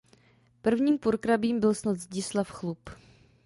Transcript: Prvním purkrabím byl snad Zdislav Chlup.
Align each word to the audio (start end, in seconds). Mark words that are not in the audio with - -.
Prvním 0.61 0.97
purkrabím 0.97 1.59
byl 1.59 1.73
snad 1.73 1.95
Zdislav 1.97 2.51
Chlup. 2.51 2.89